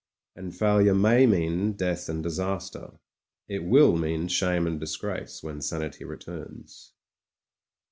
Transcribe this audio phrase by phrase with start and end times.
[0.35, 2.93] And failure may mean death and disaster;
[3.47, 6.93] it wiU mean shame and disgrace, when sanity returns.